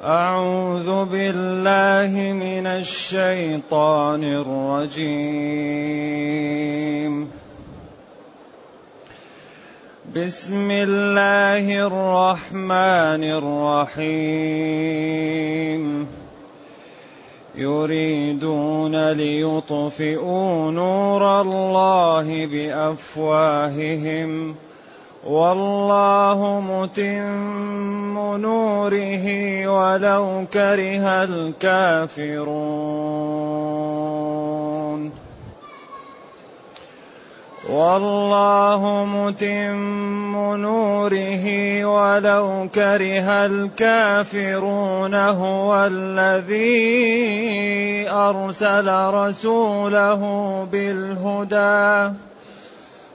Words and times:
أعوذ 0.00 1.04
بالله 1.04 2.32
من 2.32 2.66
الشيطان 2.66 4.24
الرجيم. 4.24 5.12
بسم 10.16 10.70
الله 10.70 11.86
الرحمن 11.86 13.24
الرحيم. 14.00 16.06
يريدون 17.54 19.10
ليطفئوا 19.10 20.70
نور 20.70 21.40
الله 21.40 22.46
بأفواههم. 22.46 24.54
والله 25.26 26.60
متم 26.66 28.36
نوره 28.36 29.26
ولو 29.66 30.46
كره 30.52 31.24
الكافرون. 31.24 32.72
والله 37.70 39.06
متم 39.14 40.56
نوره 40.56 41.44
ولو 41.84 42.68
كره 42.74 43.28
الكافرون 43.46 45.14
هو 45.14 45.86
الذي 45.86 46.90
أرسل 48.10 48.88
رسوله 49.14 50.20
بالهدى. 50.72 52.12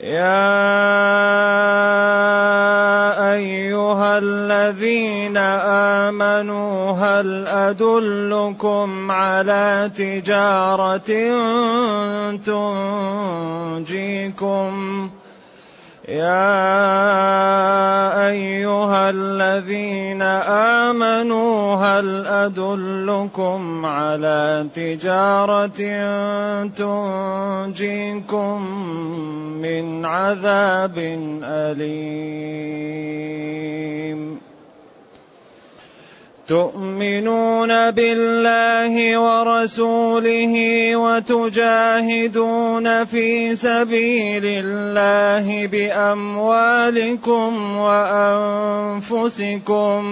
يا 0.00 0.26
ايها 3.32 4.18
الذين 4.18 5.36
امنوا 6.06 6.92
هل 6.92 7.46
ادلكم 7.46 9.10
على 9.10 9.90
تجاره 9.96 10.96
تنجيكم 13.76 15.10
يا 16.08 16.38
أيها 18.28 19.10
الذين 19.10 20.22
آمنوا 20.92 21.74
هل 21.74 22.26
أدلكم 22.26 23.86
على 23.86 24.66
تجارة 24.74 25.68
تنجيكم 26.66 28.62
من 29.62 30.04
عذاب 30.04 30.98
أليم؟ 31.42 32.76
تؤمنون 36.48 37.90
بالله 37.90 39.18
ورسوله 39.18 40.54
وتجاهدون 40.96 42.86
في 43.04 43.56
سبيل 43.56 44.44
الله 44.44 45.66
بأموالكم 45.66 47.50
وأنفسكم 48.96 50.02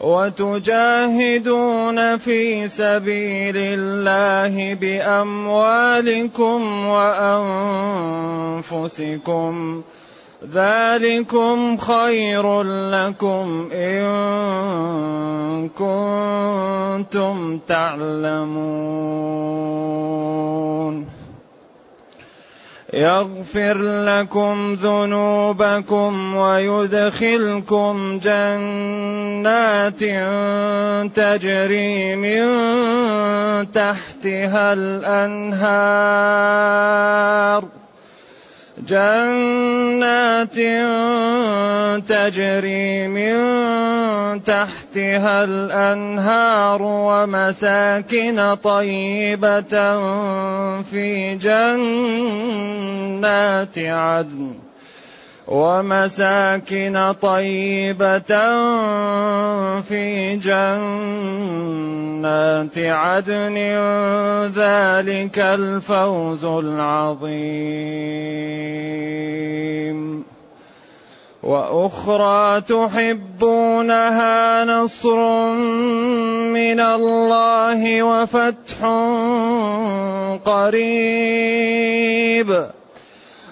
وتجاهدون 0.00 1.98
في 2.16 2.68
سبيل 2.68 3.56
الله 3.56 4.74
بأموالكم 4.74 6.60
وأنفسكم 8.60 9.82
ذلكم 10.48 11.76
خير 11.76 12.62
لكم 12.62 13.68
إن 13.72 14.08
كنتم 15.68 17.58
تعلمون. 17.68 19.20
يغفر 22.92 23.78
لكم 24.04 24.74
ذنوبكم 24.82 26.36
ويدخلكم 26.36 28.18
جنات 28.18 30.00
تجري 31.14 32.16
من 32.16 32.46
تحتها 33.72 34.72
الأنهار. 34.72 35.80
جنات 38.88 40.56
تجري 42.08 43.08
من 43.08 43.36
تحتها 44.42 45.44
الأنهار 45.44 46.82
ومساكن 46.82 48.54
طيبة 48.54 49.96
في 50.82 51.34
جنات 51.40 52.58
عدن. 53.78 54.69
ومساكن 55.50 57.14
طيبة 57.22 58.32
في 59.80 60.36
جنات 60.36 60.78
عدن. 62.78 63.56
ذلك 64.54 65.38
الفوز 65.38 66.44
العظيم. 66.44 67.40
وأخرى 71.42 72.60
تحبونها 72.60 74.64
نصر 74.64 75.52
من 76.52 76.80
الله 76.80 78.02
وفتح 78.02 78.84
قريب. 80.44 80.90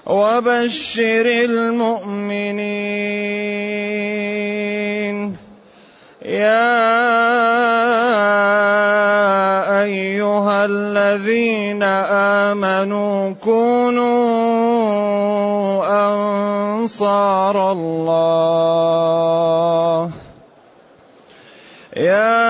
وبشر 0.08 1.26
المؤمنين. 1.28 2.56
يا 6.24 6.88
أيها 9.84 10.64
الذين 10.64 11.82
آمنوا 11.82 13.36
كونوا 13.44 14.08
أنصار 16.08 17.56
الله. 17.72 18.88
يا 21.96 22.48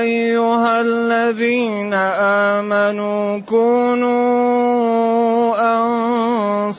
أيها 0.00 0.80
الذين 0.80 1.94
آمنوا 1.94 3.38
كونوا 3.38 4.15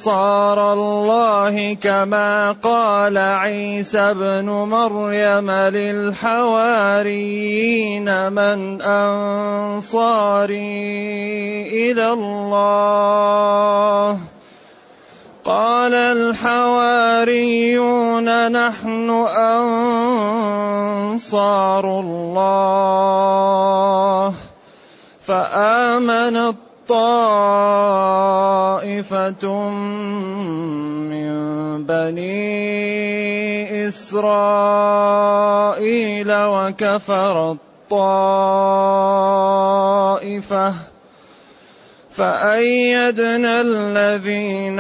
أنصار 0.08 0.74
الله 0.74 1.74
كما 1.74 2.56
قال 2.64 3.18
عيسى 3.18 4.00
ابن 4.00 4.46
مريم 4.48 5.52
للحواريين 5.52 8.08
من 8.32 8.82
أنصاري 8.82 10.62
إلى 11.92 12.14
الله. 12.14 14.18
قال 15.46 15.94
الحواريون 15.94 17.48
نحن 18.52 19.10
أنصار 21.20 22.00
الله. 22.00 24.34
فآمنت 25.28 26.56
طائفة 26.88 28.50
من 31.10 31.28
بني 31.86 32.68
إسرائيل 33.88 35.18
وكفر 36.32 37.52
الطائفة 37.52 38.68
فأيدنا 42.12 43.62
الذين 43.62 44.80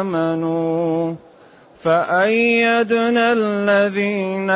آمنوا 0.00 1.14
فأيدنا 1.82 3.32
الذين 3.32 4.50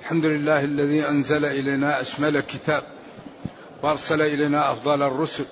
الحمد 0.00 0.24
لله 0.24 0.64
الذي 0.64 1.08
أنزل 1.08 1.44
إلينا 1.44 2.00
أشمل 2.00 2.40
كتاب 2.40 2.82
وأرسل 3.82 4.22
إلينا 4.22 4.72
أفضل 4.72 5.02
الرسل 5.02 5.44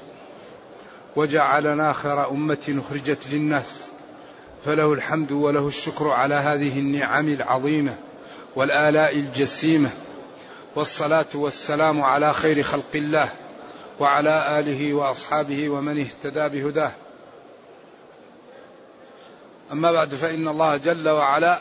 وجعلنا 1.17 1.93
خير 1.93 2.31
أمة 2.31 2.83
أخرجت 2.89 3.19
للناس. 3.33 3.81
فله 4.65 4.93
الحمد 4.93 5.33
وله 5.33 5.67
الشكر 5.67 6.11
على 6.11 6.35
هذه 6.35 6.79
النعم 6.79 7.29
العظيمة. 7.29 7.95
والآلاء 8.57 9.17
الجسيمة 9.17 9.91
والصلاة 10.75 11.27
والسلام 11.35 12.03
على 12.03 12.33
خير 12.33 12.63
خلق 12.63 12.91
الله 12.95 13.29
وعلى 14.01 14.59
آله 14.61 14.95
وأصحابه 14.95 15.69
ومن 15.69 16.01
اهتدى 16.01 16.49
بهداه. 16.49 16.93
أما 19.73 19.93
بعد 19.93 20.15
فإن 20.15 20.49
الله 20.49 20.77
جل 20.77 21.09
وعلا 21.09 21.61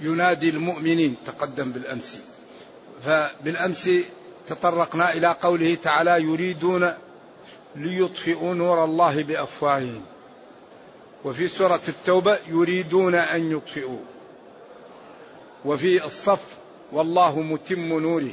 ينادي 0.00 0.48
المؤمنين 0.48 1.16
تقدم 1.26 1.72
بالأمس. 1.72 2.20
فبالأمس 3.04 3.90
تطرقنا 4.48 5.12
إلى 5.12 5.36
قوله 5.42 5.74
تعالى 5.74 6.22
يريدون 6.22 6.94
ليطفئوا 7.76 8.54
نور 8.54 8.84
الله 8.84 9.22
بأفواههم. 9.22 10.02
وفي 11.24 11.48
سورة 11.48 11.80
التوبة 11.88 12.38
يريدون 12.48 13.14
أن 13.14 13.52
يطفئوا 13.52 13.98
وفي 15.64 16.04
الصف 16.04 16.40
والله 16.92 17.40
متم 17.40 17.98
نوره. 17.98 18.30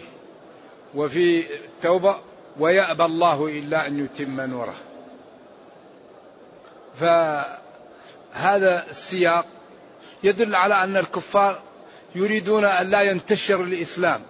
وفي 0.95 1.55
التوبة 1.55 2.15
ويأبى 2.59 3.05
الله 3.05 3.47
إلا 3.47 3.87
أن 3.87 4.05
يتم 4.05 4.41
نوره. 4.41 4.75
فهذا 6.99 8.85
السياق 8.89 9.45
يدل 10.23 10.55
على 10.55 10.83
أن 10.83 10.97
الكفار 10.97 11.59
يريدون 12.15 12.65
أن 12.65 12.89
لا 12.89 13.01
ينتشر 13.01 13.63
الإسلام. 13.63 14.21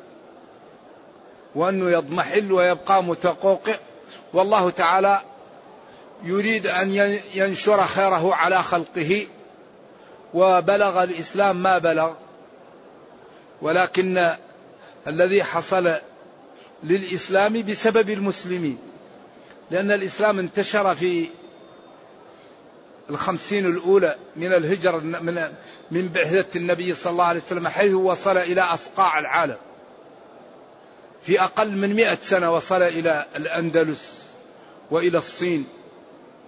وأنه 1.56 1.92
يضمحل 1.92 2.52
ويبقى 2.52 3.04
متقوقع. 3.04 3.78
والله 4.34 4.70
تعالى 4.70 5.22
يريد 6.24 6.68
أن 6.68 6.92
ينشر 7.34 7.84
خيره 7.84 8.36
على 8.36 8.64
خلقه 8.64 9.28
وبلغ 10.34 11.04
الإسلام 11.04 11.64
ما 11.64 11.78
بلغ. 11.78 12.14
ولكن 13.62 14.36
الذي 15.08 15.44
حصل 15.44 15.96
للإسلام 16.84 17.62
بسبب 17.62 18.10
المسلمين 18.10 18.78
لأن 19.72 19.92
الإسلام 19.92 20.40
انتشر 20.40 20.96
في 20.96 21.30
الخمسين 23.10 23.66
الأولى 23.66 24.16
من 24.36 24.54
الهجرة 24.54 24.98
من 24.98 25.54
من 25.92 26.08
بعثة 26.10 26.46
النبي 26.60 26.94
صلى 26.94 27.12
الله 27.12 27.24
عليه 27.24 27.42
وسلم 27.42 27.68
حيث 27.68 27.94
وصل 27.94 28.38
إلى 28.38 28.62
أصقاع 28.62 29.20
العالم. 29.20 29.58
في 31.26 31.42
أقل 31.42 31.72
من 31.72 31.94
مئة 31.94 32.18
سنة 32.22 32.54
وصل 32.54 32.82
إلى 32.82 33.26
الأندلس 33.36 34.20
وإلى 34.92 35.18
الصين. 35.18 35.68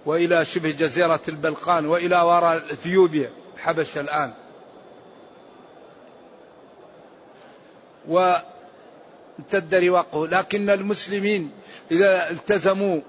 وإلى 0.06 0.44
شبه 0.44 0.70
جزيرة 0.70 1.20
البلقان 1.28 1.86
وإلى 1.86 2.20
وراء 2.20 2.56
إثيوبيا 2.56 3.30
الحبشة 3.54 4.00
الآن. 4.00 4.32
وامتد 8.08 9.74
رواقه. 9.74 10.26
لكن 10.26 10.70
المسلمين 10.70 11.50
إذا 11.90 12.30
التزموا 12.30 13.00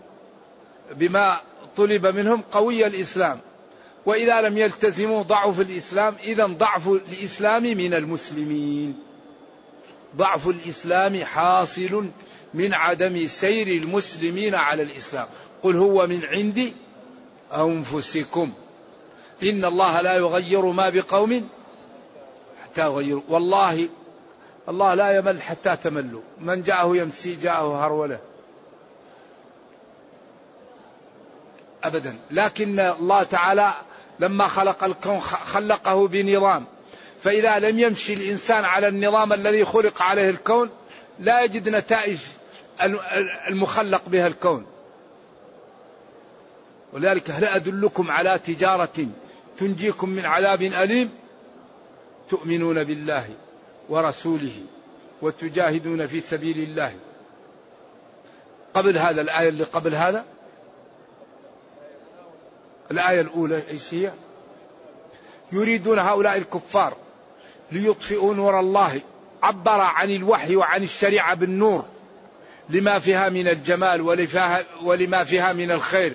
بما 0.91 1.41
طلب 1.77 2.07
منهم 2.07 2.41
قوي 2.41 2.87
الإسلام. 2.87 3.39
وإذا 4.05 4.41
لم 4.41 4.57
يلتزموا 4.57 5.23
ضعف 5.23 5.59
الإسلام 5.59 6.15
إذا 6.23 6.45
ضعف 6.45 6.87
الإسلام 6.87 7.63
من 7.63 7.93
المسلمين. 7.93 8.99
ضعف 10.15 10.47
الإسلام 10.47 11.23
حاصل 11.23 12.05
من 12.53 12.73
عدم 12.73 13.27
سير 13.27 13.67
المسلمين 13.67 14.55
على 14.55 14.83
الإسلام. 14.83 15.27
قل 15.63 15.75
هو 15.75 16.07
من 16.07 16.25
عندي 16.25 16.73
أنفسكم. 17.53 18.51
إن 19.43 19.65
الله 19.65 20.01
لا 20.01 20.15
يغير 20.15 20.65
ما 20.65 20.89
بقوم 20.89 21.49
حتى 22.63 22.81
يغيروا. 22.81 23.21
والله 23.29 23.89
الله 24.69 24.93
لا 24.93 25.17
يمل 25.17 25.41
حتى 25.41 25.75
تملوا. 25.83 26.21
من 26.41 26.63
جاءه 26.63 26.97
يمسي 26.97 27.35
جاءه 27.35 27.85
هرولة. 27.85 28.19
أبدا. 31.83 32.17
لكن 32.31 32.79
الله 32.79 33.23
تعالى 33.23 33.73
لما 34.19 34.47
خلق 34.47 34.83
الكون 34.83 35.19
خلقه 35.19 36.07
بنظام. 36.07 36.65
فإذا 37.23 37.59
لم 37.59 37.79
يمشي 37.79 38.13
الإنسان 38.13 38.65
على 38.65 38.87
النظام 38.87 39.33
الذي 39.33 39.65
خلق 39.65 40.01
عليه 40.01 40.29
الكون 40.29 40.69
لا 41.19 41.43
يجد 41.43 41.69
نتائج 41.69 42.17
المخلق 43.47 44.01
بها 44.07 44.27
الكون. 44.27 44.65
ولذلك 46.93 47.31
هل 47.31 47.45
أدلكم 47.45 48.11
على 48.11 48.39
تجارة 48.39 49.07
تنجيكم 49.57 50.09
من 50.09 50.25
عذاب 50.25 50.61
أليم؟ 50.61 51.09
تؤمنون 52.29 52.83
بالله 52.83 53.25
ورسوله 53.89 54.55
وتجاهدون 55.21 56.07
في 56.07 56.21
سبيل 56.21 56.57
الله. 56.57 56.95
قبل 58.73 58.97
هذا 58.97 59.21
الآية 59.21 59.49
اللي 59.49 59.63
قبل 59.63 59.95
هذا؟ 59.95 60.25
الآية 62.91 63.21
الأولى 63.21 63.63
إيش 63.69 63.93
هي؟ 63.93 64.11
يريدون 65.51 65.99
هؤلاء 65.99 66.37
الكفار 66.37 66.93
ليطفئوا 67.71 68.33
نور 68.33 68.59
الله. 68.59 69.01
عبر 69.43 69.79
عن 69.81 70.11
الوحي 70.11 70.55
وعن 70.55 70.83
الشريعة 70.83 71.35
بالنور. 71.35 71.85
لما 72.69 72.99
فيها 72.99 73.29
من 73.29 73.47
الجمال 73.47 74.01
ولما 74.81 75.23
فيها 75.23 75.53
من 75.53 75.71
الخير. 75.71 76.13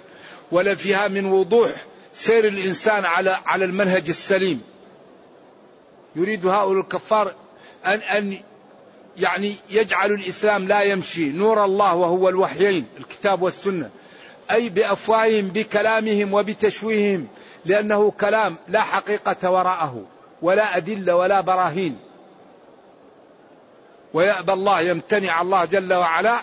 ولا 0.53 0.75
فيها 0.75 1.09
من 1.09 1.25
وضوح 1.25 1.71
سير 2.15 2.49
الإنسان 2.49 3.05
على 3.05 3.37
على 3.47 3.65
المنهج 3.65 4.09
السليم. 4.09 4.63
يريد 6.17 6.47
هؤلاء 6.47 6.81
الكفار 6.81 7.35
أن 7.87 7.99
أن 7.99 8.39
يعني 9.19 9.55
يجعل 9.71 10.13
الإسلام 10.13 10.69
لا 10.69 10.83
يمشي. 10.83 11.31
نور 11.31 11.65
الله 11.65 11.95
وهو 11.95 12.29
الوحيين 12.29 12.87
الكتاب 12.99 13.43
والسنة. 13.43 13.91
أي 14.51 14.69
بأفواههم 14.69 15.49
بكلامهم 15.49 16.35
وبتشويههم 16.35 17.29
لأنه 17.65 18.11
كلام 18.11 18.57
لا 18.69 18.83
حقيقة 18.83 19.51
وراءه 19.51 20.03
ولا 20.43 20.77
أدلة 20.77 21.17
ولا 21.17 21.41
براهين. 21.41 21.99
ويأبى 24.15 24.53
الله 24.53 24.81
يمتنع 24.81 25.41
الله 25.43 25.65
جل 25.65 25.95
وعلا. 25.95 26.43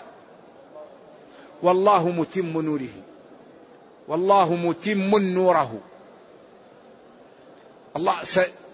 والله 1.62 2.08
متم 2.08 2.60
نوره. 2.60 3.01
والله 4.12 4.54
متم 4.54 5.18
نوره. 5.18 5.80
الله 7.96 8.14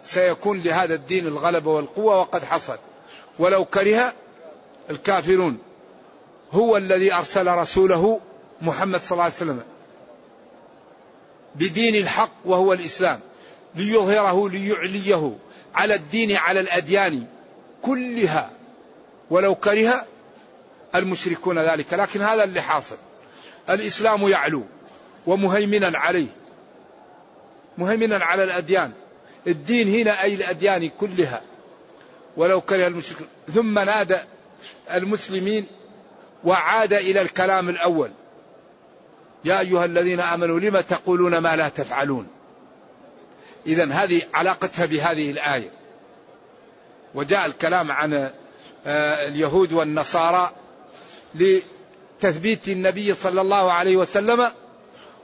سيكون 0.04 0.62
لهذا 0.62 0.95
الدين 0.95 1.26
الغلبة 1.26 1.71
والقوة 1.71 2.21
وقد 2.21 2.45
حصل. 2.45 2.78
ولو 3.38 3.64
كره 3.64 4.12
الكافرون. 4.90 5.59
هو 6.52 6.76
الذي 6.76 7.14
أرسل 7.14 7.47
رسوله 7.47 8.21
محمد 8.62 9.00
صلى 9.00 9.12
الله 9.12 9.25
عليه 9.25 9.35
وسلم. 9.35 9.62
بدين 11.54 11.95
الحق 11.95 12.30
وهو 12.45 12.73
الإسلام. 12.73 13.21
ليظهره 13.75 14.49
ليعليه. 14.49 15.33
على 15.75 15.95
الدين 15.95 16.37
على 16.37 16.61
الأديان 16.61 17.26
كلها. 17.83 18.50
ولو 19.30 19.54
كره 19.54 20.07
المشركون 20.95 21.59
ذلك. 21.59 21.95
لكن 21.95 22.23
هذا 22.23 22.45
اللي 22.45 22.61
حاصل. 22.61 22.97
الإسلام 23.71 24.28
يعلو. 24.28 24.64
ومهيمنا 25.26 25.98
عليه. 25.98 26.28
مهيمنا 27.78 28.25
على 28.25 28.44
الأديان. 28.44 28.92
الدين 29.46 29.88
هنا 30.00 30.22
أي 30.22 30.34
الأديان 30.34 30.88
كلها. 30.88 31.42
ولو 32.37 32.60
كره 32.60 32.87
المشركون. 32.87 33.26
ثم 33.54 33.78
نادى 33.78 34.18
المسلمين 34.92 35.66
وعاد 36.44 36.92
إلى 36.92 37.20
الكلام 37.20 37.68
الأول. 37.68 38.10
يا 39.44 39.60
أيها 39.60 39.84
الذين 39.84 40.20
آمنوا 40.20 40.60
لم 40.60 40.80
تقولون 40.80 41.38
ما 41.38 41.56
لا 41.56 41.68
تفعلون؟ 41.68 42.26
إذا 43.66 43.92
هذه 43.92 44.22
علاقتها 44.34 44.87
بهذه 44.87 45.30
الآية. 45.30 45.70
وجاء 47.14 47.46
الكلام 47.46 47.92
عن 47.92 48.30
آه، 48.87 49.28
اليهود 49.28 49.72
والنصارى 49.72 50.52
لتثبيت 51.34 52.68
النبي 52.68 53.14
صلى 53.14 53.40
الله 53.40 53.72
عليه 53.72 53.96
وسلم 53.96 54.50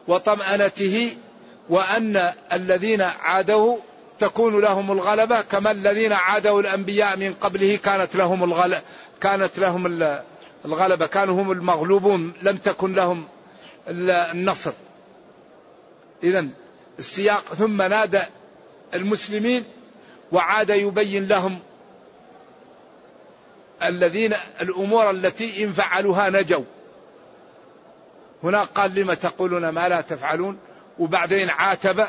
وطمأنته 0.09 1.17
وأن 1.69 2.33
الذين 2.53 3.01
عادوا 3.01 3.77
تكون 4.19 4.61
لهم 4.61 4.93
الغلبة 4.93 5.41
كما 5.41 5.71
الذين 5.71 6.13
عادوا 6.13 6.61
الأنبياء 6.61 7.17
من 7.17 7.35
قبله 7.35 7.77
كانت 7.77 8.17
لهم 8.17 8.45
الغلبة 8.45 8.81
كانت 9.21 9.59
لهم 9.59 9.87
الغلبة 10.65 11.07
كانوا 11.07 11.43
هم 11.43 11.53
المغلوبون 11.53 12.33
لم 12.43 12.57
تكن 12.57 12.95
لهم 12.95 13.29
النصر. 13.89 14.73
إذا 16.23 16.49
السياق 16.99 17.55
ثم 17.55 17.83
نادى 17.83 18.23
المسلمين 18.95 19.65
وعاد 20.33 20.71
يبين 20.71 21.29
لهم 21.29 21.59
الذين 23.83 24.35
الأمور 24.61 25.11
التي 25.11 25.65
إن 25.65 25.73
فعلوها 25.73 26.31
نجوا. 26.31 26.65
هنا 28.45 28.63
قال 28.63 28.95
لم 28.95 29.13
تقولون 29.13 29.69
ما 29.69 29.89
لا 29.89 30.01
تفعلون؟ 30.01 30.59
وبعدين 30.99 31.51
عاتب 31.51 32.07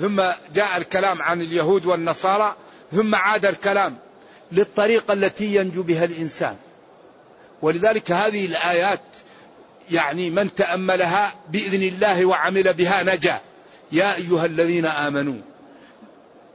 ثم 0.00 0.22
جاء 0.54 0.76
الكلام 0.76 1.22
عن 1.22 1.40
اليهود 1.40 1.86
والنصارى 1.86 2.56
ثم 2.92 3.14
عاد 3.14 3.46
الكلام 3.46 3.96
للطريقة 4.52 5.12
التي 5.12 5.54
ينجو 5.54 5.82
بها 5.82 6.04
الإنسان. 6.04 6.56
ولذلك 7.62 8.12
هذه 8.12 8.46
الآيات 8.46 9.00
يعني 9.90 10.30
من 10.30 10.54
تأملها 10.54 11.34
بإذن 11.48 11.82
الله 11.82 12.24
وعمل 12.24 12.72
بها 12.72 13.02
نجا. 13.02 13.40
يا 13.92 14.16
أيها 14.16 14.46
الذين 14.46 14.86
آمنوا 14.86 15.40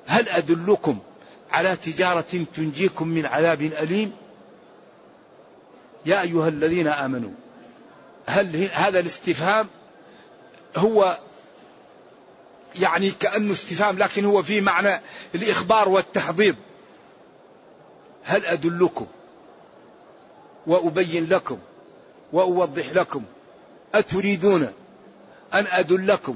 هل 0.07 0.29
أدلكم 0.29 0.99
على 1.51 1.75
تجارة 1.75 2.45
تنجيكم 2.55 3.07
من 3.07 3.25
عذاب 3.25 3.61
أليم؟ 3.61 4.11
يا 6.05 6.21
أيها 6.21 6.47
الذين 6.47 6.87
آمنوا 6.87 7.31
هل 8.27 8.69
هذا 8.73 8.99
الاستفهام 8.99 9.67
هو 10.77 11.17
يعني 12.75 13.11
كأنه 13.11 13.53
استفهام 13.53 13.97
لكن 13.97 14.25
هو 14.25 14.43
في 14.43 14.61
معنى 14.61 15.01
الإخبار 15.35 15.89
والتحضيض 15.89 16.55
هل 18.23 18.45
أدلكم 18.45 19.07
وأبين 20.67 21.29
لكم 21.29 21.59
وأوضح 22.33 22.93
لكم 22.93 23.23
أتريدون 23.95 24.63
أن 25.53 25.65
أدلكم 25.67 26.35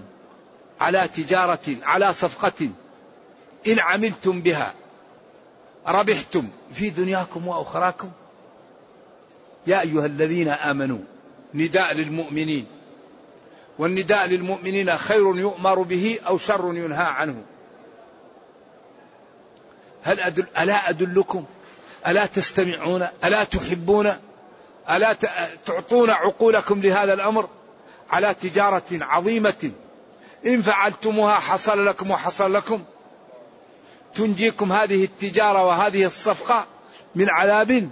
على 0.82 1.08
تجارة 1.08 1.76
على 1.84 2.14
صفقة 2.14 2.70
إن 3.68 3.80
عملتم 3.80 4.42
بها 4.42 4.74
ربحتم 5.88 6.48
في 6.74 6.90
دنياكم 6.90 7.48
وأخراكم؟ 7.48 8.12
يا 9.68 9.82
أيها 9.82 10.06
الذين 10.06 10.48
آمنوا 10.48 11.00
نداء 11.54 11.94
للمؤمنين. 11.94 12.66
والنداء 13.80 14.28
للمؤمنين 14.28 14.98
خير 14.98 15.36
يؤمر 15.36 15.82
به 15.82 16.20
أو 16.28 16.38
شر 16.38 16.74
ينهى 16.76 17.04
عنه. 17.04 17.44
هل 20.04 20.20
أدل 20.20 20.46
ألا 20.60 20.90
أدلكم؟ 20.90 21.46
ألا 22.08 22.26
تستمعون؟ 22.26 23.08
ألا 23.24 23.44
تحبون؟ 23.44 24.14
ألا 24.90 25.14
تعطون 25.66 26.10
عقولكم 26.10 26.82
لهذا 26.82 27.14
الأمر؟ 27.14 27.50
على 28.12 28.34
تجارة 28.34 28.84
عظيمة. 28.92 29.72
إن 30.46 30.62
فعلتموها 30.62 31.34
حصل 31.34 31.86
لكم 31.86 32.12
وحصل 32.12 32.54
لكم. 32.54 32.84
تنجيكم 34.16 34.72
هذه 34.74 35.04
التجارة 35.04 35.66
وهذه 35.66 36.06
الصفقة 36.06 36.66
من 37.16 37.30
عذاب 37.30 37.90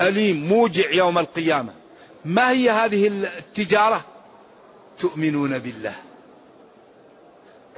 أليم 0.00 0.48
موجع 0.48 0.90
يوم 0.90 1.18
القيامة. 1.18 1.81
ما 2.24 2.50
هي 2.50 2.70
هذه 2.70 3.08
التجارة؟ 3.38 4.04
تؤمنون 4.98 5.58
بالله. 5.58 5.94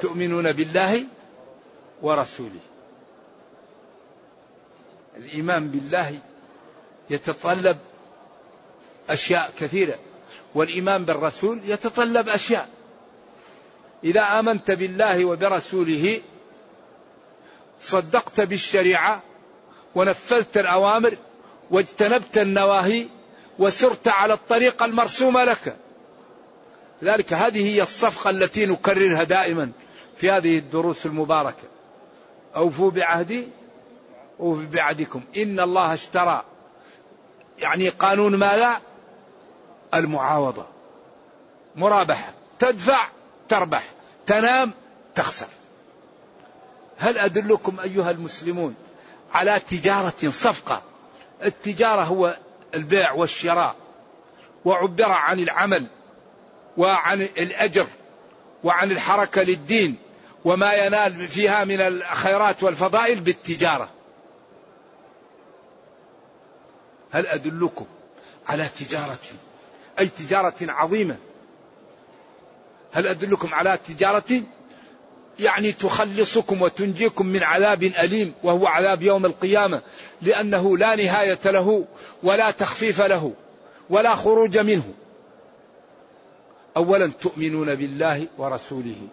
تؤمنون 0.01 0.53
بالله 0.53 1.05
ورسوله. 2.03 2.61
الإيمان 5.17 5.69
بالله 5.69 6.19
يتطلب 7.11 7.79
أشياء 9.11 9.53
كثيرة 9.61 9.99
والإيمان 10.55 11.05
بالرسول 11.05 11.61
يتطلب 11.65 12.29
أشياء. 12.29 12.69
إذا 14.05 14.21
آمنت 14.21 14.71
بالله 14.71 15.25
وبرسوله 15.25 16.21
صدقت 17.81 18.41
بالشريعة 18.41 19.23
ونفذت 19.95 20.59
الأوامر 20.59 21.17
واجتنبت 21.71 22.39
النواهي 22.39 23.07
وسرت 23.59 24.09
على 24.09 24.33
الطريقة 24.33 24.87
المرسومة 24.87 25.45
لك. 25.45 25.77
لذلك 27.03 27.33
هذه 27.33 27.75
هي 27.75 27.83
الصفقة 27.83 28.31
التي 28.31 28.67
نكررها 28.67 29.23
دائما 29.23 29.71
في 30.17 30.31
هذه 30.31 30.59
الدروس 30.59 31.07
المباركة. 31.07 31.69
أوفوا 32.57 32.91
بعهدي 32.91 33.49
أوفوا 34.41 34.67
بعهدكم. 34.73 35.23
إن 35.37 35.61
الله 35.61 35.95
اشترى 35.95 36.45
يعني 37.59 37.89
قانون 37.89 38.37
ماذا؟ 38.37 38.81
المعاوضة. 39.95 40.67
مرابحة. 41.77 42.33
تدفع 42.59 43.09
تربح. 43.49 43.85
تنام 44.27 44.73
تخسر. 45.15 45.47
هل 46.99 47.19
أدلكم 47.19 47.81
أيها 47.81 48.11
المسلمون 48.11 48.75
على 49.35 49.61
تجارة 49.71 50.31
صفقة؟ 50.31 50.83
التجارة 51.45 52.03
هو 52.03 52.37
البيع 52.75 53.13
والشراء 53.13 53.77
وعبر 54.65 55.13
عن 55.13 55.41
العمل 55.41 55.87
وعن 56.77 57.21
الأجر 57.23 57.87
وعن 58.65 58.91
الحركة 58.91 59.43
للدين 59.43 59.97
وما 60.45 60.75
ينال 60.75 61.29
فيها 61.29 61.65
من 61.65 61.81
الخيرات 61.81 62.63
والفضائل 62.63 63.21
بالتجارة. 63.21 63.89
هل 67.11 67.27
أدلكم 67.27 67.87
على 68.49 68.69
تجارة 68.79 69.19
أي 69.99 70.09
تجارة 70.09 70.55
عظيمة؟ 70.63 71.17
هل 72.93 73.07
أدلكم 73.07 73.55
على 73.55 73.79
تجارة 73.89 74.43
يعني 75.41 75.73
تخلصكم 75.73 76.63
وتنجيكم 76.63 77.27
من 77.27 77.43
عذاب 77.43 77.83
أليم 77.83 78.35
وهو 78.43 78.67
عذاب 78.67 79.03
يوم 79.03 79.27
القيامة 79.27 79.83
لأنه 80.23 80.79
لا 80.79 80.95
نهاية 80.95 81.39
له 81.45 81.85
ولا 82.23 82.51
تخفيف 82.51 83.01
له 83.01 83.33
ولا 83.91 84.15
خروج 84.15 84.59
منه. 84.59 84.95
أولا 86.77 87.13
تؤمنون 87.21 87.75
بالله 87.75 88.29
ورسوله. 88.39 89.09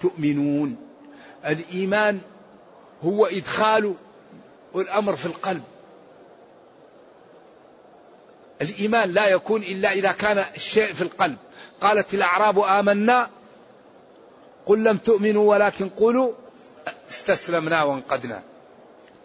تؤمنون. 0.00 0.76
الإيمان 1.46 2.20
هو 3.02 3.26
إدخال 3.26 3.94
الأمر 4.74 5.16
في 5.16 5.26
القلب. 5.26 5.62
الإيمان 8.62 9.10
لا 9.12 9.28
يكون 9.28 9.62
إلا 9.62 9.92
إذا 9.92 10.12
كان 10.12 10.38
الشيء 10.38 10.92
في 10.92 11.02
القلب. 11.02 11.36
قالت 11.80 12.14
الأعراب 12.14 12.58
آمنا 12.58 13.30
قل 14.68 14.84
لم 14.84 14.96
تؤمنوا 14.96 15.50
ولكن 15.50 15.88
قولوا 15.88 16.32
استسلمنا 17.10 17.82
وانقدنا 17.82 18.42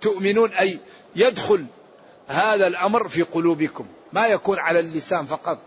تؤمنون 0.02 0.52
أي 0.52 0.80
يدخل 1.16 1.66
هذا 2.28 2.68
الأمر 2.68 3.08
في 3.08 3.22
قلوبكم. 3.22 3.86
ما 4.14 4.28
يكون 4.28 4.60
على 4.60 4.80
اللسان 4.80 5.26
فقط. 5.26 5.58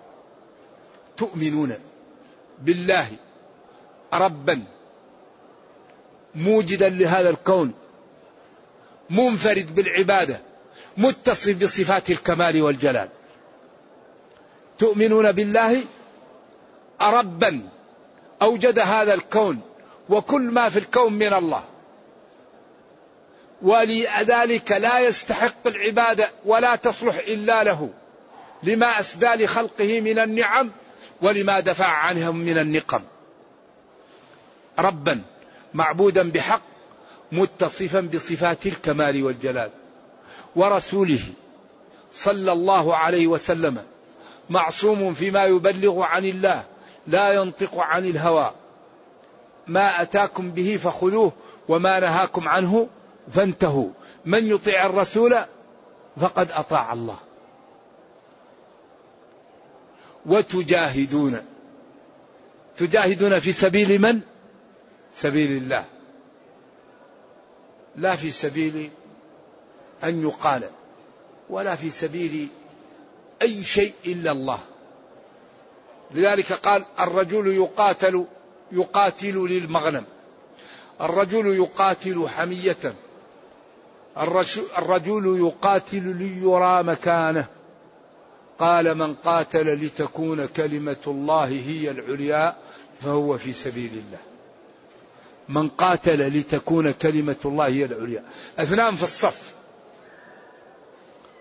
تؤمنون 1.16 1.74
بالله 2.58 3.08
ربا 4.12 4.64
موجدا 6.34 6.88
لهذا 6.88 7.30
الكون 7.30 7.72
منفرد 9.10 9.74
بالعبادة 9.74 10.40
متصف 10.96 11.62
بصفات 11.62 12.10
الكمال 12.10 12.62
والجلال. 12.62 13.08
تؤمنون 14.78 15.32
بالله 15.32 15.84
ربا. 17.00 17.75
أوجد 18.42 18.78
هذا 18.78 19.14
الكون 19.14 19.60
وكل 20.08 20.42
ما 20.42 20.68
في 20.68 20.78
الكون 20.78 21.12
من 21.12 21.32
الله. 21.32 21.64
ولذلك 23.62 24.72
لا 24.72 24.98
يستحق 24.98 25.66
العبادة 25.66 26.30
ولا 26.44 26.76
تصلح 26.76 27.16
إلا 27.16 27.64
له. 27.64 27.90
لما 28.62 29.00
أسدى 29.00 29.26
لخلقه 29.26 30.00
من 30.00 30.18
النعم 30.18 30.70
ولما 31.22 31.60
دفع 31.60 31.86
عنهم 31.86 32.36
من 32.36 32.58
النقم. 32.58 33.02
ربا 34.78 35.22
معبودا 35.74 36.30
بحق 36.30 36.62
متصفا 37.32 38.00
بصفات 38.00 38.66
الكمال 38.66 39.22
والجلال. 39.22 39.70
ورسوله 40.56 41.20
صلى 42.12 42.52
الله 42.52 42.96
عليه 42.96 43.26
وسلم 43.26 43.82
معصوم 44.50 45.14
فيما 45.14 45.44
يبلغ 45.44 46.02
عن 46.02 46.24
الله. 46.24 46.64
لا 47.06 47.32
ينطق 47.32 47.78
عن 47.78 48.04
الهوى. 48.04 48.50
ما 49.66 50.02
أتاكم 50.02 50.50
به 50.50 50.76
فخذوه 50.76 51.32
وما 51.68 52.00
نهاكم 52.00 52.48
عنه 52.48 52.88
فانتهوا. 53.32 53.88
من 54.24 54.46
يطيع 54.46 54.86
الرسول 54.86 55.44
فقد 56.16 56.50
أطاع 56.50 56.92
الله. 56.92 57.16
وتجاهدون. 60.26 61.38
تجاهدون 62.76 63.38
في 63.38 63.52
سبيل 63.52 63.98
من؟ 64.00 64.20
سبيل 65.12 65.62
الله. 65.62 65.84
لا 67.96 68.16
في 68.16 68.30
سبيل 68.30 68.90
أن 70.04 70.22
يقال 70.22 70.62
ولا 71.50 71.74
في 71.74 71.90
سبيل 71.90 72.48
أي 73.42 73.64
شيء 73.64 73.94
إلا 74.06 74.32
الله. 74.32 74.60
لذلك 76.10 76.52
قال 76.52 76.84
الرجل 77.00 77.46
يقاتل 77.46 78.24
يقاتل 78.72 79.36
للمغنم. 79.36 80.04
الرجل 81.00 81.46
يقاتل 81.46 82.28
حمية. 82.28 82.94
الرجل 84.78 85.38
يقاتل 85.46 86.16
ليرى 86.16 86.82
مكانه. 86.82 87.46
قال 88.58 88.94
من 88.94 89.14
قاتل 89.14 89.74
لتكون 89.84 90.46
كلمة 90.46 90.96
الله 91.06 91.44
هي 91.44 91.90
العليا 91.90 92.56
فهو 93.00 93.38
في 93.38 93.52
سبيل 93.52 93.90
الله. 93.92 94.18
من 95.48 95.68
قاتل 95.68 96.38
لتكون 96.38 96.90
كلمة 96.92 97.36
الله 97.44 97.66
هي 97.66 97.84
العليا. 97.84 98.24
اثنان 98.58 98.96
في 98.96 99.02
الصف. 99.02 99.54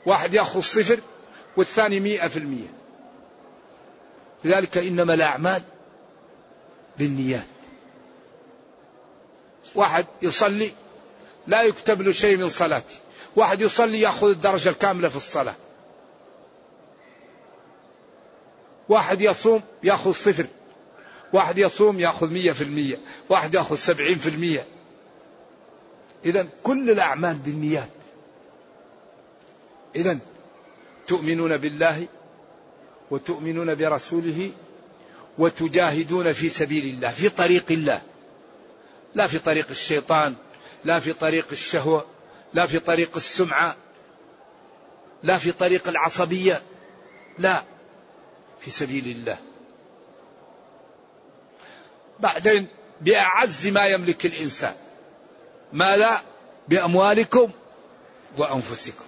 واحد 0.06 0.34
يأخذ 0.34 0.62
صفر 0.62 1.00
والثاني 1.58 2.00
مئة 2.00 2.28
في 2.28 2.40
المئة. 2.40 2.85
لذلك 4.46 4.78
إنما 4.78 5.14
الأعمال 5.14 5.62
بالنيات. 6.98 7.46
واحد 9.76 10.06
يصلي 10.22 10.72
لا 11.48 11.62
يكتب 11.62 12.02
له 12.02 12.12
شيء 12.12 12.38
من 12.38 12.50
صلاته. 12.50 12.96
واحد 13.36 13.62
يصلي 13.62 14.02
يأخذ 14.02 14.30
الدرجة 14.30 14.70
الكاملة 14.70 15.10
في 15.10 15.16
الصلاة. 15.16 15.56
واحد 18.90 19.22
يصوم 19.22 19.62
يأخذ 19.84 20.12
صفر. 20.12 20.46
واحد 21.34 21.58
يصوم 21.58 22.00
يأخذ 22.00 22.28
مية 22.28 22.52
في 22.52 22.64
المية. 22.64 23.00
واحد 23.30 23.54
يأخذ 23.54 23.76
سبعين 23.76 24.18
في 24.18 24.30
المية. 24.30 24.66
إذا 26.26 26.50
كل 26.64 26.90
الأعمال 26.90 27.34
بالنيات. 27.34 27.90
إذا 29.96 30.20
تؤمنون 31.08 31.58
بالله 31.58 32.08
وتؤمنون 33.12 33.76
برسوله 33.76 34.52
وتجاهدون 35.38 36.34
في 36.34 36.50
سبيل 36.50 36.86
الله 36.86 37.12
في 37.12 37.30
طريق 37.30 37.66
الله. 37.72 38.02
لا 39.16 39.28
في 39.28 39.40
طريق 39.40 39.70
الشيطان 39.70 40.36
لا 40.86 41.00
في 41.00 41.14
طريق 41.14 41.48
الشهوة 41.52 42.06
لا 42.54 42.66
في 42.66 42.80
طريق 42.80 43.16
السمعة 43.16 43.76
لا 45.24 45.38
في 45.38 45.52
طريق 45.52 45.88
العصبية 45.88 46.62
لا 47.40 47.64
في 48.60 48.72
سبيل 48.72 49.08
الله. 49.08 49.38
بعدين 52.20 52.68
بأعز 53.02 53.68
ما 53.68 53.88
يملك 53.88 54.26
الإنسان 54.26 54.74
ما 55.74 55.98
لا؟ 55.98 56.22
بأموالكم 56.68 57.52
وأنفسكم. 58.38 59.06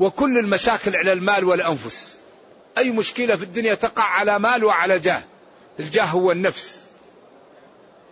وكل 0.00 0.38
المشاكل 0.38 0.96
على 0.96 1.12
المال 1.12 1.44
والأنفس. 1.44 2.17
أي 2.78 2.90
مشكلة 2.90 3.36
في 3.36 3.42
الدنيا 3.42 3.74
تقع 3.74 4.02
على 4.02 4.38
مال 4.38 4.64
وعلى 4.64 4.98
جاه. 4.98 5.22
الجاه 5.80 6.04
هو 6.04 6.32
النفس. 6.32 6.84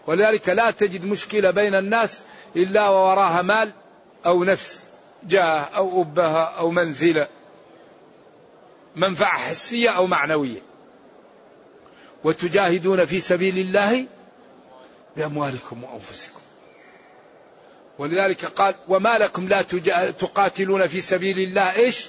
ولذلك 0.06 0.48
لا 0.48 0.70
تجد 0.70 1.04
مشكلة 1.04 1.50
بين 1.50 1.74
الناس 1.74 2.22
إلا 2.56 2.88
ووراها 2.88 3.42
مال 3.42 3.72
أو 4.26 4.44
نفس 4.44 4.84
جاه 5.22 5.60
أو 5.60 6.02
أبهة 6.02 6.44
أو 6.44 6.70
منزلة 6.70 7.28
منفعة 8.96 9.38
حسية 9.38 9.90
أو 9.90 10.06
معنوية. 10.06 10.62
وتجاهدون 12.24 13.04
في 13.04 13.20
سبيل 13.20 13.58
الله 13.58 14.06
بأموالكم 15.16 15.84
وأنفسكم. 15.84 16.40
ولذلك 17.98 18.44
قال 18.44 18.74
وما 18.88 19.18
لكم 19.18 19.48
لا 19.48 19.62
تقاتلون 20.10 20.86
في 20.86 21.00
سبيل 21.00 21.38
الله 21.38 21.74
إيش؟ 21.74 22.06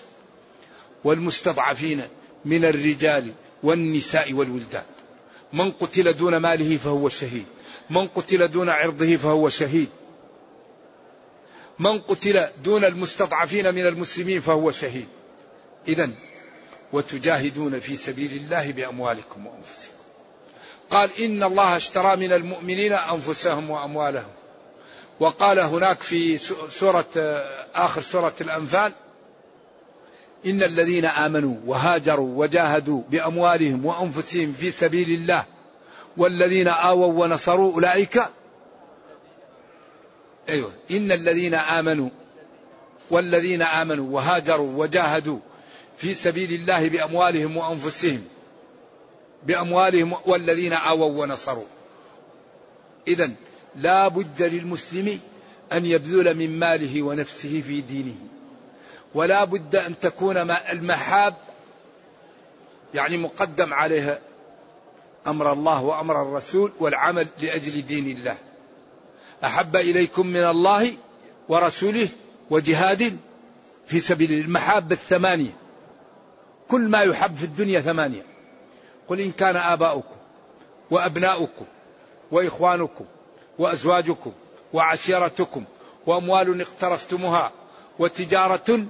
والمستضعفين. 1.03 2.03
من 2.45 2.65
الرجال 2.65 3.31
والنساء 3.63 4.33
والولدان. 4.33 4.83
من 5.53 5.71
قتل 5.71 6.13
دون 6.13 6.37
ماله 6.37 6.77
فهو 6.77 7.09
شهيد. 7.09 7.45
من 7.89 8.07
قتل 8.07 8.47
دون 8.47 8.69
عرضه 8.69 9.17
فهو 9.17 9.49
شهيد. 9.49 9.89
من 11.79 11.99
قتل 11.99 12.47
دون 12.63 12.85
المستضعفين 12.85 13.75
من 13.75 13.87
المسلمين 13.87 14.41
فهو 14.41 14.71
شهيد. 14.71 15.07
إذا 15.87 16.09
وتجاهدون 16.93 17.79
في 17.79 17.95
سبيل 17.95 18.33
الله 18.33 18.71
بأموالكم 18.71 19.47
وأنفسكم. 19.47 19.97
قال 20.89 21.09
إن 21.19 21.43
الله 21.43 21.75
اشترى 21.75 22.15
من 22.15 22.33
المؤمنين 22.33 22.93
أنفسهم 22.93 23.69
وأموالهم. 23.69 24.31
وقال 25.19 25.59
هناك 25.59 26.01
في 26.01 26.37
سورة 26.69 27.05
آخر 27.75 28.01
سورة 28.01 28.35
الأنفال 28.41 28.91
إن 30.45 30.63
الذين 30.63 31.05
آمنوا 31.05 31.55
وهاجروا 31.65 32.39
وجاهدوا 32.39 33.01
بأموالهم 33.09 33.85
وأنفسهم 33.85 34.53
في 34.53 34.71
سبيل 34.71 35.09
الله 35.09 35.45
والذين 36.17 36.67
آووا 36.67 37.23
ونصروا 37.23 37.73
أولئك 37.73 38.21
أيوة 40.49 40.71
إن 40.91 41.11
الذين 41.11 41.53
آمنوا 41.53 42.09
والذين 43.09 43.61
آمنوا 43.61 44.15
وهاجروا 44.15 44.83
وجاهدوا 44.83 45.39
في 45.97 46.13
سبيل 46.13 46.53
الله 46.53 46.89
بأموالهم 46.89 47.57
وأنفسهم 47.57 48.23
بأموالهم 49.43 50.13
والذين 50.25 50.73
آووا 50.73 51.21
ونصروا. 51.21 51.65
إذا 53.07 53.31
لا 53.75 54.07
بد 54.07 54.43
للمسلم 54.43 55.19
أن 55.73 55.85
يبذل 55.85 56.37
من 56.37 56.59
ماله 56.59 57.01
ونفسه 57.01 57.61
في 57.67 57.81
دينه. 57.81 58.15
ولا 59.13 59.43
بد 59.43 59.75
أن 59.75 59.99
تكون 59.99 60.37
المحاب 60.51 61.33
يعني 62.93 63.17
مقدم 63.17 63.73
عليها 63.73 64.19
أمر 65.27 65.53
الله 65.53 65.83
وأمر 65.83 66.21
الرسول 66.21 66.71
والعمل 66.79 67.27
لأجل 67.41 67.85
دين 67.85 68.17
الله. 68.17 68.37
أحب 69.43 69.75
إليكم 69.75 70.27
من 70.27 70.43
الله 70.43 70.93
ورسوله 71.49 72.09
وجهاد 72.49 73.17
في 73.87 73.99
سبيل 73.99 74.31
المحاب 74.33 74.91
الثمانية. 74.91 75.57
كل 76.67 76.81
ما 76.81 77.01
يحب 77.03 77.35
في 77.35 77.43
الدنيا 77.43 77.81
ثمانية. 77.81 78.25
قل 79.07 79.19
إن 79.21 79.31
كان 79.31 79.55
آباؤكم 79.55 80.15
وأبناؤكم 80.91 81.65
وإخوانكم 82.31 83.05
وأزواجكم 83.59 84.31
وعشيرتكم 84.73 85.63
وأموال 86.05 86.61
اقترفتموها 86.61 87.51
وتجارة 87.99 88.85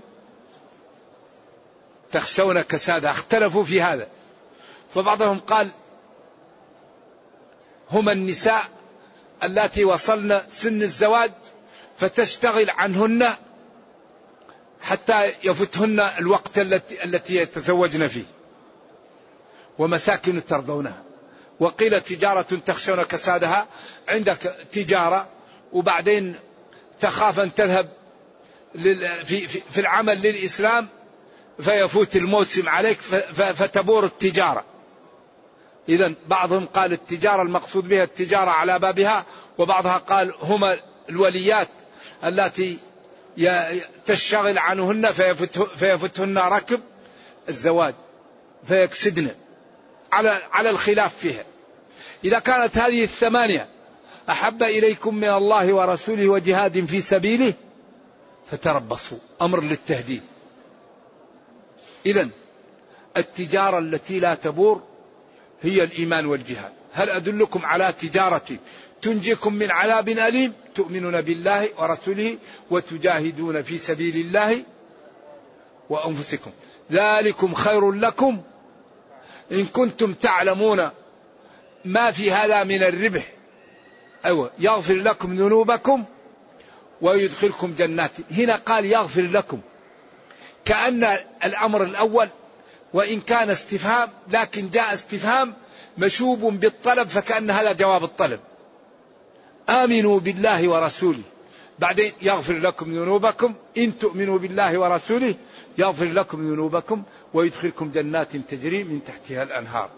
تخشون 2.11 2.61
كسادها 2.61 3.11
اختلفوا 3.11 3.63
في 3.63 3.81
هذا. 3.81 4.07
فبعضهم 4.93 5.39
قال 5.39 5.69
هما 7.91 8.11
النساء 8.11 8.63
اللاتي 9.43 9.85
وصلن 9.85 10.41
سن 10.49 10.81
الزواج 10.81 11.31
فتشتغل 11.99 12.69
عنهن 12.69 13.33
حتى 14.81 15.33
يفتهن 15.43 15.99
الوقت 15.99 16.59
التي 16.59 17.03
التي 17.03 17.35
يتزوجن 17.35 18.07
فيه. 18.07 18.25
ومساكن 19.77 20.45
ترضونها. 20.45 21.03
وقيل 21.59 22.01
تجارة 22.01 22.61
تخشون 22.65 23.03
كسادها. 23.03 23.67
عندك 24.09 24.55
تجارة 24.71 25.27
وبعدين 25.73 26.35
تخاف 27.01 27.39
أن 27.39 27.53
تذهب 27.53 27.89
في, 29.25 29.47
في 29.47 29.79
العمل 29.79 30.21
للإسلام 30.21 30.87
فيفوت 31.59 32.15
الموسم 32.15 32.69
عليك 32.69 32.97
فتبور 33.33 34.05
التجارة 34.05 34.63
إذا 35.89 36.13
بعضهم 36.27 36.65
قال 36.65 36.93
التجارة 36.93 37.41
المقصود 37.41 37.87
بها 37.87 38.03
التجارة 38.03 38.49
على 38.49 38.79
بابها 38.79 39.25
وبعضها 39.57 39.97
قال 39.97 40.33
هما 40.41 40.77
الوليات 41.09 41.67
التي 42.23 42.77
تشتغل 44.05 44.57
عنهن 44.57 45.11
فيفتهن 45.75 46.37
ركب 46.37 46.79
الزواج 47.49 47.95
فيكسدن 48.63 49.29
على 50.11 50.41
على 50.51 50.69
الخلاف 50.69 51.17
فيها. 51.17 51.45
إذا 52.23 52.39
كانت 52.39 52.77
هذه 52.77 53.03
الثمانية 53.03 53.67
أحب 54.29 54.63
إليكم 54.63 55.15
من 55.15 55.29
الله 55.29 55.73
ورسوله 55.73 56.27
وجهاد 56.27 56.85
في 56.85 57.01
سبيله 57.01 57.53
فتربصوا 58.51 59.17
أمر 59.41 59.61
للتهديد. 59.61 60.21
إذا 62.07 62.29
التجارة 63.17 63.79
التي 63.79 64.19
لا 64.19 64.35
تبور 64.35 64.83
هي 65.61 65.83
الإيمان 65.83 66.25
والجهاد. 66.25 66.71
هل 66.93 67.09
أدلكم 67.09 67.65
على 67.65 67.93
تجارة 68.01 68.57
تنجيكم 69.01 69.53
من 69.53 69.71
عذاب 69.71 70.09
أليم؟ 70.09 70.53
تؤمنون 70.75 71.21
بالله 71.21 71.69
ورسوله 71.77 72.37
وتجاهدون 72.69 73.61
في 73.61 73.77
سبيل 73.77 74.15
الله 74.15 74.63
وأنفسكم. 75.89 76.51
ذلكم 76.91 77.53
خير 77.53 77.91
لكم 77.91 78.41
إن 79.51 79.65
كنتم 79.65 80.13
تعلمون 80.13 80.89
ما 81.85 82.11
في 82.11 82.31
هذا 82.31 82.63
من 82.63 82.83
الربح. 82.83 83.33
أيوة 84.25 84.51
يغفر 84.59 84.95
لكم 84.95 85.35
ذنوبكم 85.35 86.03
ويدخلكم 87.01 87.73
جنات. 87.77 88.11
هنا 88.31 88.55
قال 88.55 88.85
يغفر 88.85 89.21
لكم. 89.21 89.59
كأن 90.67 91.03
الأمر 91.43 91.83
الأول 91.83 92.27
وإن 92.93 93.21
كان 93.21 93.49
استفهام 93.49 94.09
لكن 94.27 94.69
جاء 94.69 94.93
استفهام 94.93 95.53
مشوب 95.97 96.39
بالطلب 96.39 97.07
فكأن 97.07 97.51
هذا 97.51 97.71
جواب 97.71 98.03
الطلب. 98.03 98.39
آمنوا 99.69 100.19
بالله 100.19 100.67
ورسوله. 100.67 101.23
بعدين 101.79 102.11
يغفر 102.21 102.53
لكم 102.53 102.93
ذنوبكم. 102.93 103.53
إن 103.77 103.97
تؤمنوا 103.97 104.37
بالله 104.39 104.77
ورسوله 104.77 105.35
يغفر 105.77 106.05
لكم 106.05 106.53
ذنوبكم 106.53 107.03
ويدخلكم 107.33 107.91
جنات 107.91 108.35
تجري 108.35 108.83
من 108.83 109.03
تحتها 109.03 109.43
الأنهار. 109.43 109.89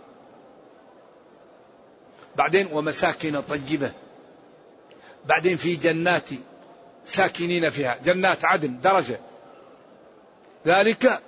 بعدين 2.36 2.68
ومساكن 2.72 3.42
طيبة. 3.42 3.92
بعدين 5.26 5.58
في 5.58 5.76
جنات 5.76 6.30
ساكنين 7.06 7.70
فيها. 7.70 7.98
جنات 8.06 8.46
عدن 8.46 8.80
درجة. 8.80 9.20
ذلك 10.66 11.22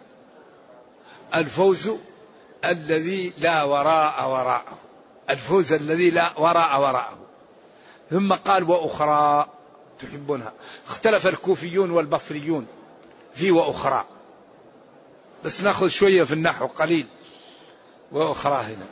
الفوز 1.36 1.92
الذي 2.66 3.34
لا 3.38 3.64
وراء 3.64 4.30
وراءه. 4.30 4.78
الفوز 5.30 5.74
الذي 5.74 6.10
لا 6.10 6.40
وراء 6.40 6.82
وراءه. 6.82 7.18
ثم 8.10 8.34
قال 8.34 8.70
وأخرى 8.70 9.50
تحبونها 10.00 10.54
اختلف 10.88 11.28
الكوفيون 11.28 11.92
والبصريون 11.92 12.68
في 13.34 13.52
وأخرى. 13.52 14.06
بس 15.46 15.62
ناخذ 15.62 15.88
شوية 15.88 16.24
في 16.24 16.34
النحو 16.34 16.68
قليل. 16.68 17.08
وأخرى 18.12 18.64
هنا. 18.64 18.86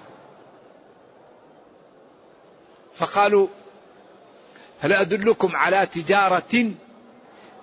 فقالوا 2.95 3.47
هل 4.79 4.93
أدلكم 4.93 5.55
على 5.55 5.85
تجارة 5.85 6.71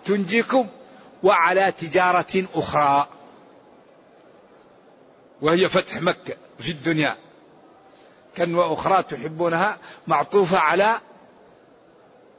تنجيكم؟ 0.05 0.69
وعلى 1.27 1.73
تجارة 1.73 2.45
أخرى. 2.55 3.09
وهي 5.43 5.69
فتح 5.69 6.03
مكة 6.03 6.37
في 6.59 6.71
الدنيا. 6.71 7.17
كان 8.37 8.55
وأخرى 8.55 9.03
تحبونها 9.03 9.79
معطوفة 10.07 10.59
على 10.59 11.01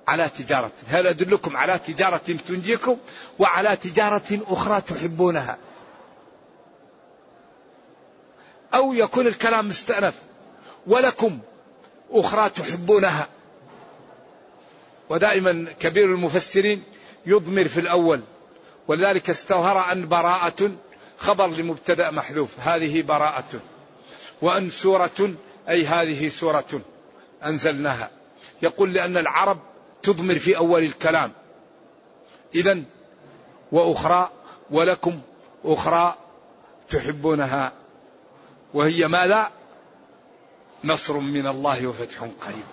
على 0.08 0.30
تجارة. 0.30 0.72
هل 0.88 1.08
أدلكم 1.08 1.58
على 1.58 1.80
تجارة 1.80 2.18
تنجيكم 2.48 2.98
وعلى 3.40 3.76
تجارة 3.76 4.40
أخرى 4.48 4.82
تحبونها. 4.82 5.58
أو 8.74 8.94
يكون 8.94 9.28
الكلام 9.28 9.68
مستأنف. 9.68 10.16
ولكم 10.88 11.40
أخرى 12.12 12.50
تحبونها. 12.50 13.28
ودائما 15.10 15.72
كبير 15.80 16.06
المفسرين 16.06 16.84
يضمر 17.26 17.68
في 17.68 17.80
الأول 17.80 18.24
ولذلك 18.88 19.30
استظهر 19.30 19.92
أن 19.92 20.08
براءة 20.08 20.72
خبر 21.18 21.48
لمبتدأ 21.48 22.12
محذوف. 22.12 22.60
هذه 22.60 23.02
براءة 23.02 23.60
وأن 24.42 24.70
سورة 24.70 25.34
أي 25.70 25.86
هذه 25.86 26.30
سورة 26.30 26.82
أنزلناها. 27.46 28.10
يقول 28.62 28.94
لأن 28.94 29.18
العرب 29.18 29.60
تضمر 30.04 30.36
في 30.36 30.58
أول 30.58 30.84
الكلام. 30.84 31.32
إذا 32.56 32.84
وأخرى 33.72 34.30
ولكم 34.72 35.22
أخرى 35.66 36.16
تحبونها. 36.90 37.74
وهي 38.74 39.08
ماذا؟ 39.08 39.52
نصر 40.84 41.18
من 41.18 41.48
الله 41.48 41.88
وفتح 41.88 42.20
قريب. 42.20 42.66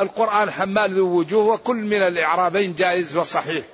والقرآن 0.00 0.50
حمال 0.50 0.94
ذو 0.94 1.18
وجوه 1.18 1.44
وكل 1.44 1.76
من 1.76 2.02
الإعرابين 2.02 2.74
جائز 2.74 3.16
وصحيح. 3.16 3.64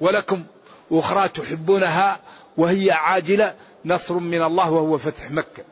ولكم 0.00 0.44
أخرى 0.92 1.28
تحبونها 1.28 2.20
وهي 2.56 2.90
عاجلة 2.90 3.54
نصر 3.84 4.14
من 4.14 4.42
الله 4.42 4.70
وهو 4.70 4.98
فتح 4.98 5.30
مكة. 5.30 5.64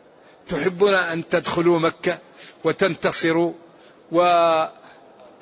تحبون 0.48 0.94
أن 0.94 1.28
تدخلوا 1.28 1.78
مكة 1.78 2.18
وتنتصروا 2.64 3.52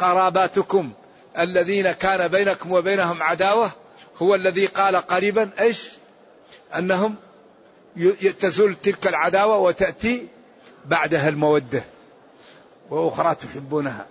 وقراباتكم 0.01 0.93
الذين 1.39 1.93
كان 1.93 2.29
بينكم 2.29 2.73
وبينهم 2.73 3.23
عداوة 3.23 3.71
هو 4.17 4.35
الذي 4.35 4.67
قال 4.67 4.97
قريبا 4.97 5.51
إيش؟ 5.61 5.89
أنهم 6.75 7.17
تزول 8.41 8.75
تلك 8.75 9.07
العداوة 9.07 9.59
وتأتي 9.59 10.29
بعدها 10.85 11.29
المودة. 11.29 11.85
وأخرى 12.91 13.35
تحبونها. 13.35 14.07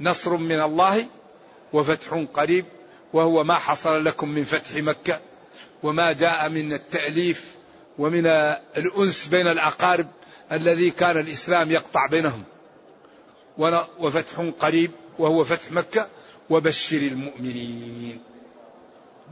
نصر 0.00 0.36
من 0.36 0.60
الله 0.60 1.06
وفتح 1.72 2.24
قريب 2.34 2.64
وهو 3.12 3.44
ما 3.44 3.54
حصل 3.54 4.04
لكم 4.04 4.28
من 4.28 4.44
فتح 4.44 4.76
مكة 4.76 5.20
وما 5.82 6.12
جاء 6.12 6.48
من 6.48 6.72
التأليف 6.72 7.54
ومن 7.98 8.26
الأنس 8.76 9.26
بين 9.26 9.46
الأقارب 9.46 10.06
الذي 10.52 10.90
كان 10.90 11.16
الإسلام 11.20 11.70
يقطع 11.70 12.06
بينهم. 12.06 12.42
وفتح 13.98 14.52
قريب 14.60 14.90
وهو 15.18 15.44
فتح 15.44 15.72
مكة 15.72 16.08
وبشر 16.50 16.96
المؤمنين. 16.96 18.20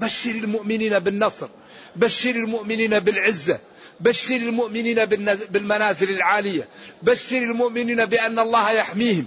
بشر 0.01 0.31
المؤمنين 0.31 0.99
بالنصر 0.99 1.49
بشر 1.97 2.31
المؤمنين 2.31 3.01
بالعزة 3.01 3.59
بشر 4.01 4.37
المؤمنين 4.37 5.05
بالمنازل 5.51 6.11
العالية. 6.11 6.69
بشر 7.03 7.39
المؤمنين 7.39 8.07
بأن 8.07 8.39
الله 8.39 8.71
يحميهم. 8.71 9.25